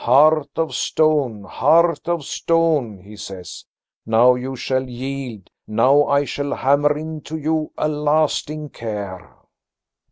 [0.03, 3.65] 'Heart of stone, heart of stone,' he says,
[4.03, 5.47] 'now you shall yield.
[5.67, 9.31] Now I shall hammer into you a lasting care.'"